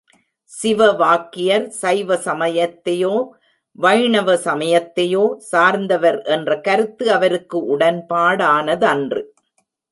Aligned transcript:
சிவவாக்கியர் 0.51 1.67
சைவ 1.81 2.15
சமயத்தையோ, 2.15 3.27
வைணவ 3.75 4.35
சமயத்தையோ 4.35 5.23
சார்ந்தவர் 5.51 6.21
என்ற 6.21 6.59
கருத்து 6.61 7.11
அவருக்கு 7.11 7.65
உடன் 7.65 8.05
பாடானதன்று. 8.09 9.23